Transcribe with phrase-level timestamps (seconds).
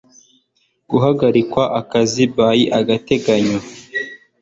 [0.95, 3.59] ihagarikwa ku kazi by agateganyo